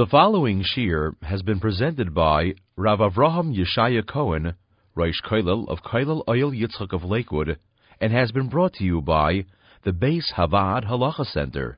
[0.00, 4.54] The following shir has been presented by Rav Avraham Yeshaya Cohen,
[4.94, 7.58] Rosh Koilel of Koilel Oil Yitzchak of Lakewood,
[8.00, 9.44] and has been brought to you by
[9.84, 11.76] the Beis Havad Halacha Center.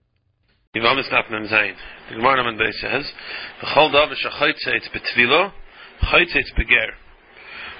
[0.72, 3.12] The Gemara Naman Beis says,
[3.60, 5.50] "V'chol davar shachaytze it's betvilo,
[6.04, 6.92] chaytze it's beger."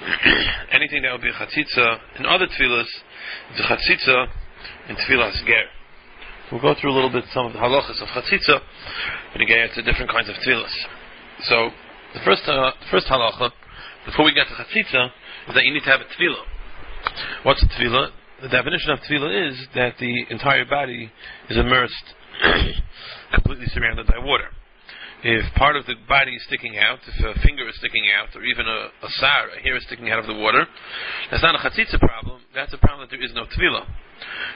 [0.73, 2.89] Anything that would be a chatzitza in other tevilas,
[3.53, 4.27] it's a chatzitza
[4.89, 5.69] in tevilas ger.
[6.53, 8.61] We'll go through a little bit some of the halachas of chatzitza,
[9.33, 10.69] but again, it's a different kinds of tevilas.
[11.49, 11.71] So,
[12.13, 13.51] the first, uh, first halacha,
[14.05, 15.07] before we get to chatzitza,
[15.49, 16.45] is that you need to have a tevilah.
[17.45, 18.11] What's a tevilah?
[18.43, 21.11] The definition of tevilah is that the entire body
[21.49, 22.05] is immersed,
[23.33, 24.53] completely surrounded by water.
[25.25, 28.45] If part of the body is sticking out, if a finger is sticking out, or
[28.45, 30.67] even a, a sar, a hair is sticking out of the water,
[31.31, 33.87] that's not a chatzitza problem, that's a problem that there is no tevilah.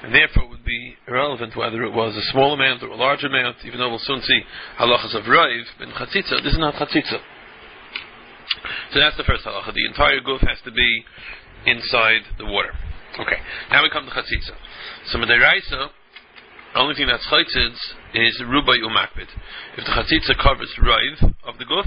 [0.03, 3.25] And therefore it would be irrelevant whether it was a small amount or a large
[3.25, 4.43] amount, even though we'll soon see
[4.79, 6.43] halachas of raiv and chatzitza.
[6.43, 7.19] This is not chatzitza.
[8.93, 9.73] So that's the first halacha.
[9.73, 11.05] The entire goof has to be
[11.67, 12.73] inside the water.
[13.19, 13.39] Okay,
[13.71, 14.55] now we come to chatzitza.
[15.11, 15.89] So Mederaisa,
[16.75, 17.79] the only thing that's chaitzitz
[18.15, 19.29] is rubai umakbid.
[19.77, 21.87] If the chatzitza covers raiv of the goof,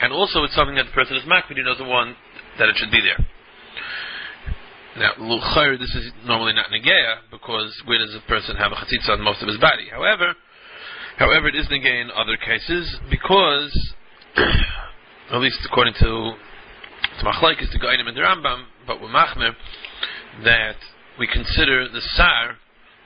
[0.00, 2.16] and also it's something that the person is makbid, he doesn't want
[2.58, 3.26] that it should be there.
[4.96, 9.10] Now, luchayr, this is normally not negeya because where does a person have a chatzitza
[9.10, 9.86] on most of his body?
[9.88, 10.34] However,
[11.16, 13.94] however, it is negeya in other cases because,
[15.30, 16.34] at least according to
[17.20, 19.54] to machlaikis, the Gainim and the Rambam, but with machmer,
[20.44, 20.76] that
[21.20, 22.56] we consider the sar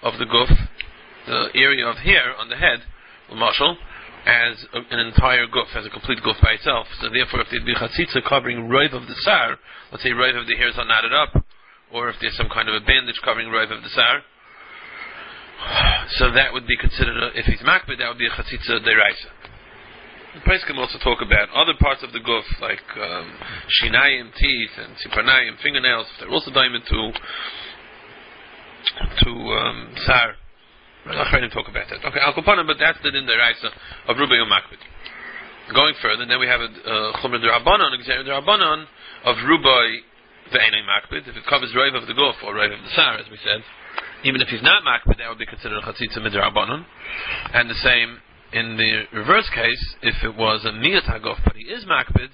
[0.02, 0.48] of the guf,
[1.26, 2.80] the area of hair on the head,
[3.30, 3.76] mashal,
[4.26, 6.86] as a, an entire guf, as a complete guf by itself.
[7.02, 9.58] So therefore, if there'd be chatzitza covering rive of the sar,
[9.92, 11.44] let's say rive of the hairs are knotted up,
[11.92, 14.22] or if there's some kind of a bandage covering rive of the sar,
[16.18, 19.30] so that would be considered, a, if he's makbid, that would be a chatzitza deraisa.
[20.34, 23.38] The price can also talk about other parts of the guf, like um,
[23.80, 27.12] shinayim, teeth, and sipanayim, fingernails, if they're also diamond to
[29.24, 30.34] to um, sar.
[31.06, 32.00] I'm going to talk about that.
[32.04, 33.70] Okay, al but that's the din deraisa
[34.08, 34.80] of Rubai Makbid.
[35.74, 36.68] Going further, then we have a
[37.22, 38.84] Chumra Derabanan, a Derabanan
[39.24, 40.00] of Rubai
[40.60, 43.38] Makbid, if it covers Raiv of the Guf or Raiv of the Sar, as we
[43.42, 43.64] said,
[44.24, 46.84] even if he's not Makbid, that would be considered a Chatzitza Midrabanan.
[47.52, 48.18] And the same
[48.52, 52.28] in the reverse case, if it was a Miyat HaGuf, but he is Makbid,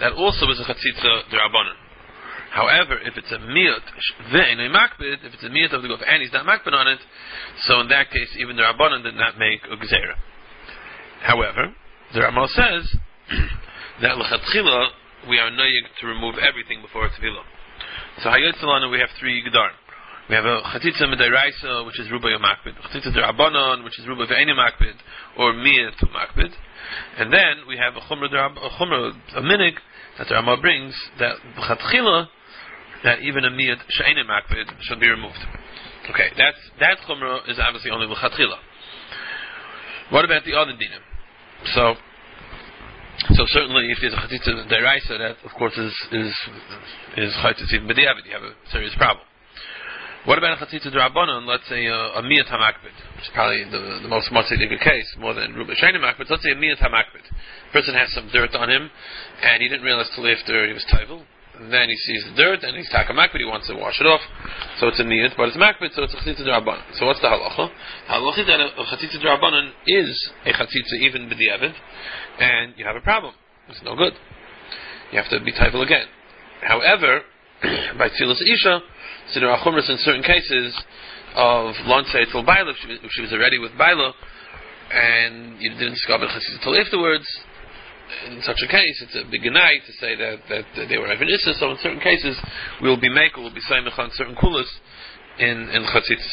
[0.00, 1.78] that also is a Chatzitza Derabanan.
[2.50, 3.80] However, if it's a Miyat
[4.32, 6.98] Ve'enei Makbid, if it's a Miyat of the Guf and he's not Makbid on it,
[7.62, 10.16] so in that case, even the Rabbanan did not make a Gezerah.
[11.22, 11.74] However,
[12.12, 12.96] the Ramal says
[14.02, 14.88] that L'chatchila
[15.28, 17.44] we are noyig to remove everything before tevilah.
[18.22, 19.76] So hayotzalana we have three gedarim.
[20.28, 24.54] We have a chatitza medayraisa, which is ruba makbid, chatitza derabanan, which is ruba ve'eni
[24.54, 24.94] makbid,
[25.38, 26.52] or to makbid,
[27.18, 29.74] and then we have a chumra a chumra a minig
[30.18, 32.28] that the Rama brings that chatchila
[33.04, 35.38] that even a miyah she'eni makbid should be removed.
[36.08, 38.58] Okay, that's that chumra is obviously only l'chatchila.
[40.10, 41.02] What about the other dinim?
[41.74, 41.94] So
[43.34, 46.34] so certainly, if there's a chatzitza deraisa, that of course is is
[47.16, 48.24] is chatzitza even b'diavad.
[48.26, 49.26] You have a serious problem.
[50.24, 51.46] What about a chatzitza derabanan?
[51.46, 55.16] Let's say uh, a, a miyat hamakbid, which is probably the, the most matzah case,
[55.18, 56.00] more than ruba shayna.
[56.02, 57.26] Let's say a miyat hamakbid.
[57.72, 58.90] person has some dirt on him,
[59.42, 61.22] and he didn't realize till after he was toivel.
[61.62, 63.38] And then he sees the dirt, and he's taka makbid.
[63.38, 64.20] He wants to wash it off,
[64.80, 66.82] so it's a miyat, but it's makbid, so it's a chatzitza derabanan.
[66.98, 67.70] So what's the halacha?
[68.10, 71.72] Halacha is that a, chatzitza derabanan is a chatzitza even b'diavad
[72.38, 73.34] and you have a problem.
[73.68, 74.14] It's no good.
[75.12, 76.06] You have to be typal again.
[76.62, 77.22] However,
[77.98, 78.80] by tzilas isha,
[79.32, 80.74] so there are chumras in certain cases
[81.34, 84.12] of lansei till baila, if, she was already with baila,
[84.92, 87.26] and you didn't discover chassid till afterwards.
[88.26, 91.58] In such a case, it's a big night to say that, that, they were Evanissa.
[91.58, 92.36] So in certain cases,
[92.80, 94.68] we will be make, we'll be saying on certain kulas
[95.38, 96.26] in in chatzitz.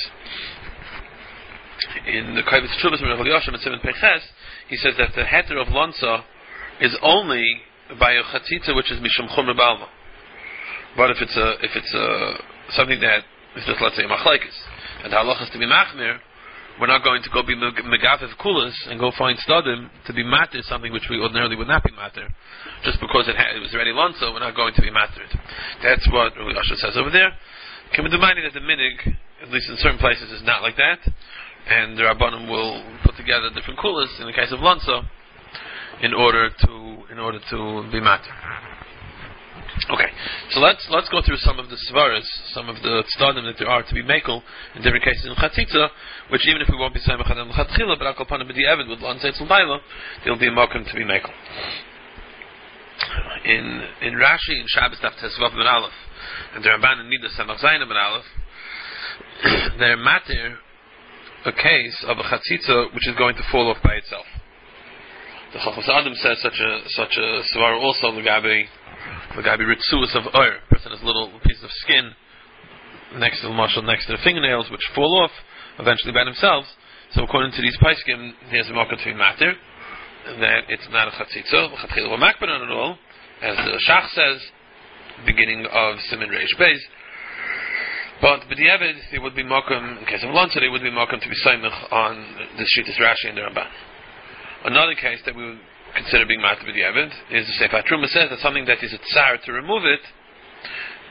[2.06, 4.24] In the Kaivis Chuvas Rav Yashim and Simon Peches,
[4.68, 6.26] he says that the heter of lanza
[6.82, 7.62] is only
[8.00, 9.88] by a chatzitza which is mishum chumra balma.
[10.98, 13.24] But if it's a if it's a something that
[13.56, 14.58] is just let's say a machlekes
[15.04, 16.20] and the halach is to be machmir,
[16.80, 20.62] we're not going to go be megaviv kulas and go find stadim to be matter
[20.64, 22.28] something which we ordinarily would not be matter,
[22.84, 24.32] just because it, had, it was already lanza.
[24.32, 25.30] We're not going to be mattered.
[25.84, 27.32] That's what Rabbi Asher says over there.
[27.94, 31.00] Can we remind that the minig, at least in certain places, is not like that
[31.70, 35.02] and the Rabbanim will put together different kulas in the case of Lanza
[36.02, 38.32] in order to in order to be matter.
[39.90, 40.06] Okay,
[40.52, 42.22] so let's let's go through some of the svaras,
[42.54, 44.44] some of the tzadim that there are to be makel
[44.76, 45.90] in different cases in chatzitza,
[46.30, 49.18] which even if we won't be saying mechadam l'chatchila, but akol panim b'di'evid with lan
[49.18, 49.80] seitzel baila,
[50.24, 51.34] there'll be a mokum to be makel.
[53.46, 55.94] In in Rashi in Shabbos Daf Tesvav Ben Aleph,
[56.54, 58.26] and the Ramban in Nida Samach Zayin Ben Aleph,
[59.80, 60.56] they're matir
[61.46, 64.26] a case of a chatzitza which is going to fall off by itself.
[65.54, 68.66] The Chachmas Adam says such a such a svar also the Gabi
[69.36, 70.60] the ritzuas of oir.
[70.70, 72.12] Person has little pieces of skin
[73.16, 75.32] next to the muscle, next to the fingernails, which fall off
[75.80, 76.68] eventually by themselves.
[77.14, 79.54] So according to these paiskim, there's a mocha between matter
[80.40, 82.98] that it's not a chatzitzo, chatchil makban on it all,
[83.42, 84.42] as the Shach says,
[85.26, 86.80] beginning of Simon Reish Beis.
[88.22, 91.30] But b'diavad, it would be mokum in case of Lanza, it would be mokum to
[91.30, 93.68] be saimach on the Shittas Rashi and the Ramban.
[94.66, 95.60] Another case that we would
[95.96, 99.38] consider being matter b'diavad is the Sefer Truma says that something that is a tsar
[99.46, 100.02] to remove it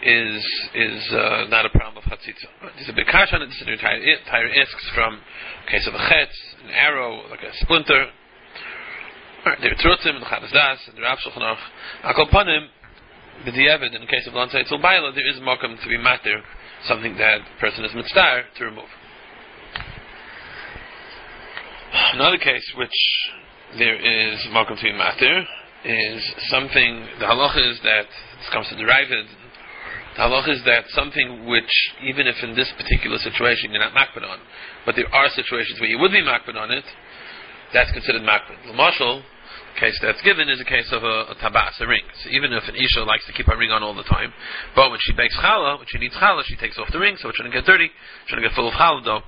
[0.02, 2.46] is is uh, not a problem of chatzitza.
[2.76, 3.46] There's a big kash on it.
[3.46, 5.20] This is entire entire asks from
[5.66, 8.06] a case of a chetz, an arrow, like a splinter.
[9.44, 11.56] There are trutzim and and the Rav Shulchan
[12.04, 12.30] Aruch.
[12.30, 12.68] Panim
[13.46, 14.82] b'diavad in the case of lansay tzul
[15.14, 16.42] there is mokum to be matter
[16.86, 18.88] something that person is mitzvah to remove.
[21.93, 22.99] Another case which
[23.79, 24.93] there is Malcolm to be
[25.85, 29.26] is something, the halacha is that, this comes to derive it,
[30.17, 31.70] the halacha is that something which,
[32.05, 34.38] even if in this particular situation you're not makbid on,
[34.85, 36.85] but there are situations where you would be makbid on it,
[37.73, 38.67] that's considered makbid.
[38.67, 39.23] The marshal
[39.79, 42.02] case that's given is a case of a, a tabas, a ring.
[42.25, 44.32] So even if an isha likes to keep her ring on all the time,
[44.75, 47.29] but when she bakes challah, when she needs challah, she takes off the ring so
[47.29, 47.90] it shouldn't get dirty,
[48.26, 49.23] shouldn't get full of challah dough.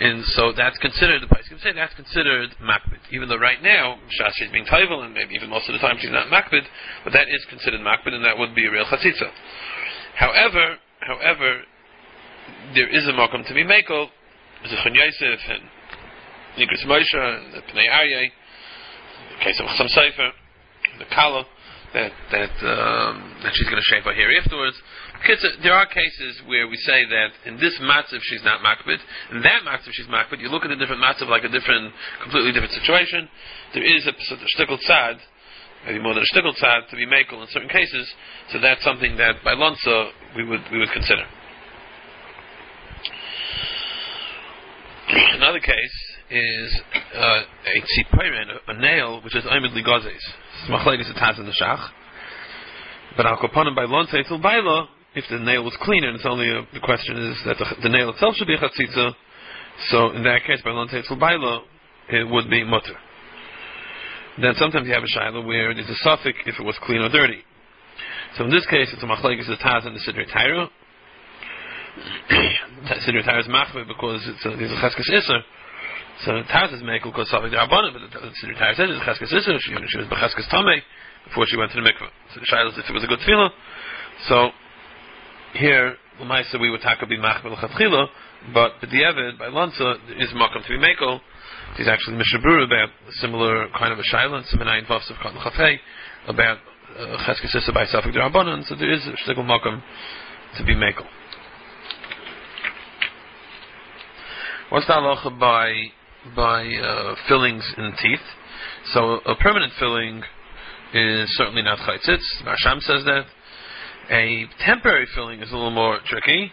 [0.00, 3.00] And so that's considered, the price can say that's considered makbid.
[3.10, 5.96] Even though right now, Shas is being taival, and maybe even most of the time
[6.00, 6.64] she's not makbid,
[7.04, 9.30] but that is considered makbid, and that would be a real chatzitza.
[10.16, 11.62] However, however,
[12.74, 14.08] there is a makom to be makel,
[14.66, 15.62] Zechon Yosef, and
[16.58, 18.30] Nigris Moshe, and the Pnei Aryeh,
[19.38, 20.30] the case of Chasam Sofer,
[20.98, 21.44] the Kala,
[21.94, 24.76] that that um, that she's going to shave her hair afterwards.
[25.20, 28.98] Because There are cases where we say that in this matzav she's not makbid,
[29.30, 30.40] in that matzav she's makbid.
[30.40, 31.92] You look at the different matzav like a different,
[32.22, 33.28] completely different situation.
[33.74, 34.12] There is a
[34.56, 35.18] shtickle tzad,
[35.86, 38.08] maybe more than a shtickle tzad, to be makel in certain cases.
[38.52, 41.24] So that's something that by lonsa we would we would consider.
[45.08, 45.98] Another case
[46.30, 46.80] is
[47.14, 50.22] uh, a tzipirin, a, a nail, which is oimid ligazes.
[50.68, 51.88] Machlekes it has in the shach.
[53.16, 56.48] But al kopanim by lonsa etzul baila, if the nail was clean and it's only
[56.48, 59.14] a, the question is that the, the, nail itself should be a chatzitza,
[59.90, 61.62] so in that case, by lonteitzel baila,
[62.08, 62.96] it would be mutter.
[64.40, 67.10] Then sometimes you have a shaila where there's a suffix if it was clean or
[67.10, 67.42] dirty.
[68.38, 70.70] So in this case, it's a machlekes the taz and the siddur taira.
[73.04, 75.40] siddur taira is machme because it's a, there's a cheskes iser.
[76.24, 79.58] So taz is mekel because suffix derabbanim, but the taira says it's a cheskes iser.
[79.58, 80.80] She, she was becheskes tamei
[81.26, 82.10] before she went to the mikveh.
[82.34, 83.50] So the shaila is if it was a good tevilah.
[84.28, 84.50] So
[85.54, 88.06] here, Lamaisa, we would taka be machmel chatchila,
[88.54, 91.20] but b'di'evid, by Lanza, is makom to be makel.
[91.76, 95.42] He's actually Mishabur about a similar kind of a shaila, and Simenayin Vavs of Katan
[95.42, 95.78] Chafei,
[96.28, 96.58] about
[96.98, 99.82] uh, Cheskesissa by Safik Darabanan, so there is a shtickle makom
[100.56, 101.06] to be makel.
[104.68, 105.72] What's the halacha by,
[106.36, 108.26] by uh, fillings in teeth?
[108.92, 110.22] So a permanent filling
[110.94, 112.22] is certainly not chaytzitz.
[112.44, 113.24] Maharsham says that
[114.10, 116.52] a temporary filling is a little more tricky.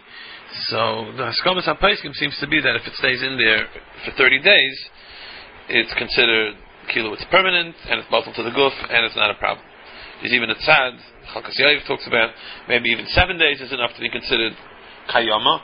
[0.70, 3.68] So the Haskamas HaPaiskim seems to be that if it stays in there
[4.06, 4.86] for 30 days,
[5.70, 6.56] it's considered
[6.94, 9.66] kilo, it's permanent, and it's bottled to the goof, and it's not a problem.
[10.22, 10.98] There's even a tzad,
[11.34, 12.32] Chalkas Yair talks about,
[12.68, 14.54] maybe even seven days is enough to be considered
[15.10, 15.60] kayama.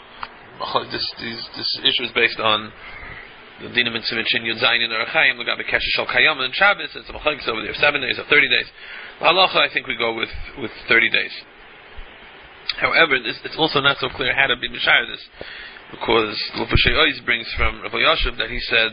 [0.92, 2.72] This, this, this issue is based on
[3.62, 7.10] the dinam in Simichin Yud Zayin in Arachayim, Lagabe Kesha Shal Kayama and Shabbos, it's
[7.10, 8.68] a Machalkis over there, seven days or 30 days.
[9.22, 11.32] Halacha, I think we go with, with 30 days.
[12.82, 15.24] However, this, it's also not so clear how to be Mishar this,
[15.92, 18.92] because Lufashay always brings from Rabbi Yashiv that he said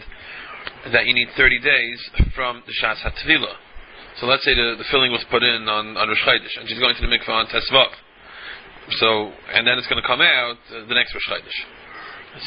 [0.93, 1.99] that you need 30 days
[2.35, 3.55] from the Shas HaTvila.
[4.21, 6.79] So let's say the, the filling was put in on, on Rosh Chodesh, and she's
[6.79, 7.91] going to the mikvah on Tesvav.
[8.99, 11.82] So, and then it's going to come out uh, the next Rosh Chodesh.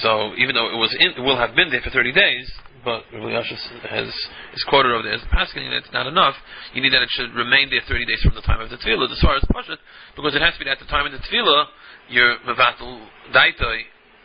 [0.02, 2.52] So, even though it was in, it will have been there for 30 days,
[2.84, 4.08] but Rabbi Yashis has
[4.54, 6.36] is quoted over there as paskin it's not enough.
[6.74, 9.12] You need that it should remain there 30 days from the time of the tevilah,
[9.12, 9.78] as far as pashat,
[10.16, 11.66] because it has to be at the time of the tevilah,
[12.10, 13.02] you're mevatel
[13.34, 13.82] daitoi,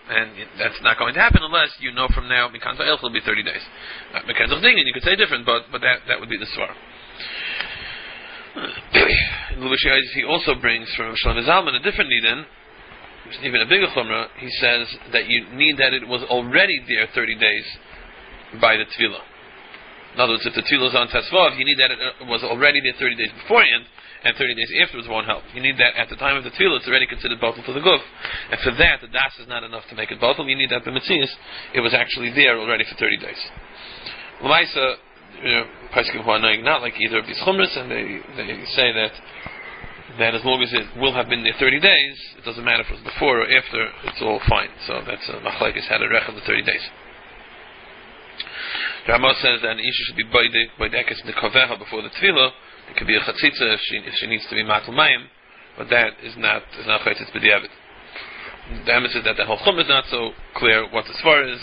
[0.08, 3.20] and that's not going to happen unless you know from now Mikanta Elch will be
[3.24, 3.62] 30 days.
[4.28, 6.72] Mikanta Dingin, you could say different, but, but that, that would be the svar.
[10.14, 12.44] he also brings from Shlomo Zalman a different nidin,
[13.42, 14.28] even a bigger chumrah.
[14.38, 17.66] He says that you need that it was already there 30 days
[18.60, 19.22] by the tevilah.
[20.14, 22.80] In other words, if the tevilah is on Tesvav, you need that it was already
[22.82, 23.86] there 30 days beforehand,
[24.24, 25.42] and 30 days afterwards won't help.
[25.54, 27.80] You need that at the time of the tevilah, it's already considered bottle for the
[27.80, 28.02] guf.
[28.50, 30.48] And for that, the das is not enough to make it bottle.
[30.48, 31.30] You need that b'metzias.
[31.74, 33.40] It was actually there already for 30 days.
[34.42, 34.96] Lamaisa,
[35.42, 35.64] you know,
[36.62, 39.12] not like either of these chumras, and they, they say that
[40.18, 42.90] that as long as it will have been there 30 days, it doesn't matter if
[42.90, 44.70] it was before or after, it's all fine.
[44.86, 46.84] So that's uh, a machlekes had a rech of the 30 days.
[49.08, 52.50] Ramos says that an isha should be boidekes in the kaveha before the tevilah.
[52.90, 55.26] It could be a chatzitza if she, if she needs to be matul mayim,
[55.78, 57.70] but that is not is not chatzitz b'diavad.
[58.84, 61.60] The emes is that the whole chum is not so clear what the svar is.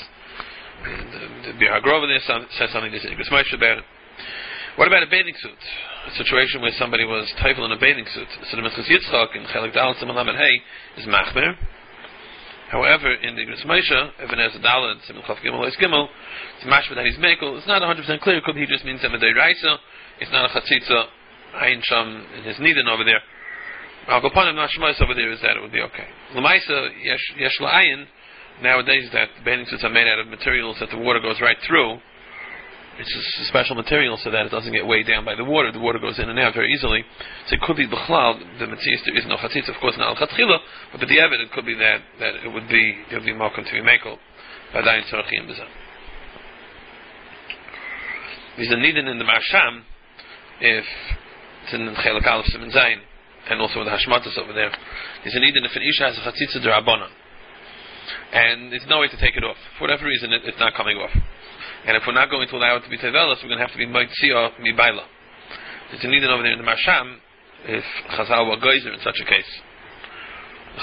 [0.84, 2.20] Um, the, the Bir Hagrova there
[2.58, 3.84] says something in Gusmaish about.
[4.78, 5.58] What about a bathing suit?
[6.06, 8.28] A situation where somebody was typal in a bathing suit.
[8.52, 10.62] So the Minchas Yitzchak in Chelik Dal Simon Hey
[11.02, 11.58] is machmer.
[12.70, 16.08] However, in the Igros Moshe, even as a Dalet, Simon Chav Gimel, Lois Gimel,
[16.58, 17.58] it's mashma that he's mekel.
[17.58, 18.38] It's not 100% clear.
[18.38, 19.78] It could be he just means Evedei Raisa.
[20.22, 21.06] It's not a Chatzitza,
[21.56, 23.22] Ayin Sham, in his Nidin over there.
[24.10, 26.06] Al Gopanim, not Shmois over there, is that it would be okay.
[26.36, 28.06] Lamaisa, Yesh La'ayin,
[28.62, 31.98] nowadays that bathing suits are made out of materials that the water goes right through.
[33.00, 35.72] It's a special material so that it doesn't get weighed down by the water.
[35.72, 37.06] The water goes in and out very easily.
[37.46, 40.28] So it could be b'chlal, the mitzvah there is no chatzitz, of course, not al
[40.28, 40.58] chatchila,
[40.98, 43.72] but the evidence could be that, that it would be, it would be malkum to
[43.72, 44.18] be mekel,
[44.74, 45.70] b'adayin tzorachim b'zah.
[48.58, 49.84] There's a nidin in the Maharsham,
[50.60, 50.86] if
[51.66, 52.98] it's in Chelak Aleph Simon Zayin,
[53.52, 54.72] and also with the Hashmatas over there,
[55.24, 57.10] there's a nidin if an Isha has a chatzitza derabana,
[58.34, 59.58] and there's no way to take it off.
[59.78, 61.12] For whatever reason, it, it's not coming off.
[61.86, 63.72] And if we're not going to allow it to be tevelas, we're going to have
[63.72, 65.06] to be moitzia mibaila.
[65.94, 67.18] It's a nidin over there in the Maharsham,
[67.66, 69.52] if Chazal were geyser in such a case.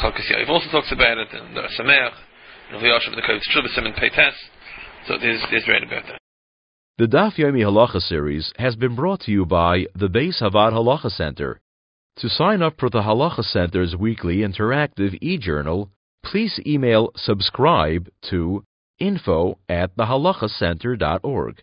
[0.00, 2.14] Chalkas Yair also talks about it, and the Sameach,
[2.72, 4.34] and the Yashav, the Kovetz Shubbasim, and Peites.
[5.06, 6.18] So there's, there's right about that.
[6.96, 11.10] The Daf Yomi Halacha series has been brought to you by the Beis Havad Halacha
[11.10, 11.60] Center.
[12.18, 15.90] To sign up for the Halacha Center's weekly interactive e-journal,
[16.24, 18.64] please email subscribe to
[18.98, 21.60] info at thehalachacenter.org.